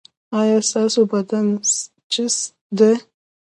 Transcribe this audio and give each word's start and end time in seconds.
ایا 0.39 0.57
ستاسو 0.69 1.01
بدن 1.11 1.47
چست 2.11 2.43
دی؟ 2.77 2.91